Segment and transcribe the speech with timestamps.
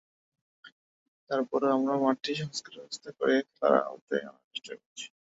[1.29, 5.05] তার পরও আমরা মাঠটি সংস্কারের ব্যবস্থা করে খেলার আওতায় আনার চেষ্টা করছি।